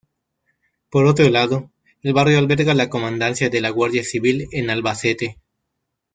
[0.89, 1.69] Por otro lado,
[2.01, 5.37] el barrio alberga la Comandancia de la Guardia Civil en Albacete.